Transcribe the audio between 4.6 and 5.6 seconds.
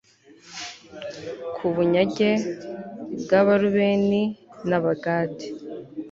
n abagadi